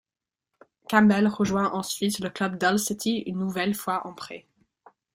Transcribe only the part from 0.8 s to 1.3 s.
Campbell